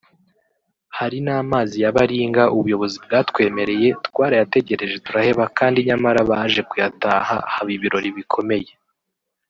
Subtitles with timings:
[0.97, 8.71] Hari n’amazi ya baringa ubuyobozi bwatwemereye twarayategereje turaheba kandi nyamara baje kuyataha haba ibirori bikomeye